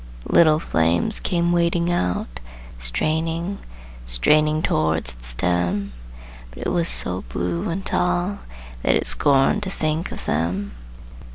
[0.27, 2.39] Little flames came wading out,
[2.79, 3.59] Straining,
[4.07, 5.93] straining towards its stem,
[6.49, 8.39] But it was so blue and tall
[8.81, 10.71] That it scorned to think of them!